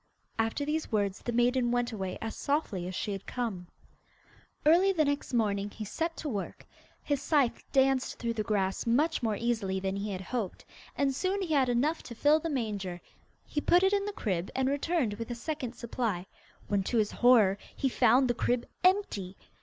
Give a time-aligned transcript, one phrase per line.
[0.39, 3.67] After these words the maiden went away as softly as she had come.
[4.65, 6.65] Early the next morning he set to work.
[7.03, 10.65] His scythe danced through the grass much more easily than he had hoped,
[10.97, 12.99] and soon he had enough to fill the manger.
[13.45, 16.25] He put it in the crib, and returned with a second supply,
[16.67, 19.37] when to his horror he found the crib empty.